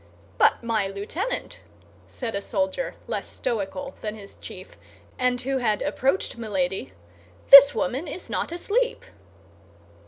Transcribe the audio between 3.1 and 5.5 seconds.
stoical than his chief, and